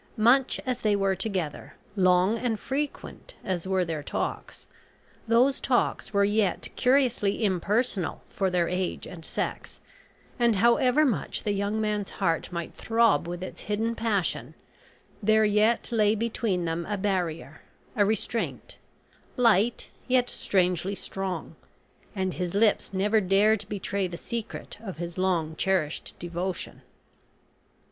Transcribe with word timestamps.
Much 0.17 0.59
as 0.65 0.81
they 0.81 0.95
were 0.95 1.15
together, 1.15 1.75
long 1.95 2.35
and 2.35 2.59
frequent 2.59 3.35
as 3.43 3.67
were 3.67 3.85
their 3.85 4.01
talks, 4.01 4.65
those 5.27 5.59
talks 5.59 6.11
were 6.11 6.23
yet 6.23 6.69
curiously 6.75 7.45
impersonal 7.45 8.23
for 8.27 8.49
their 8.49 8.67
age 8.67 9.05
and 9.05 9.23
sex, 9.23 9.79
and, 10.39 10.55
however 10.55 11.05
much 11.05 11.43
the 11.43 11.51
young 11.51 11.79
man's 11.79 12.09
heart 12.17 12.51
might 12.51 12.73
throb 12.73 13.27
with 13.27 13.43
its 13.43 13.61
hidden 13.69 13.93
passion, 13.93 14.55
there 15.21 15.45
yet 15.45 15.91
lay 15.91 16.15
between 16.15 16.65
them 16.65 16.83
a 16.87 16.97
barrier, 16.97 17.61
a 17.95 18.03
restraint, 18.03 18.79
light, 19.37 19.91
yet 20.07 20.31
strangely 20.31 20.95
strong, 20.95 21.55
and 22.15 22.33
his 22.33 22.55
lips 22.55 22.91
never 22.91 23.21
dared 23.21 23.69
betray 23.69 24.07
the 24.07 24.17
secret 24.17 24.79
of 24.81 24.97
his 24.97 25.19
long 25.19 25.55
cherished 25.55 26.15
devotion. 26.17 26.81